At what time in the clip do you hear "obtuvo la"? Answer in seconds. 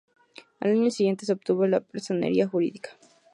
1.33-1.79